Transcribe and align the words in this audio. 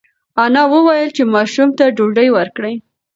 انا 0.43 0.63
وویل 0.73 1.09
چې 1.17 1.23
ماشوم 1.33 1.69
ته 1.77 1.83
ډوډۍ 1.97 2.27
ورکړئ. 2.37 2.75